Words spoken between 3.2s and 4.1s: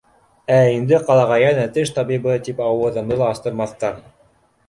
ла астырмаҫтар.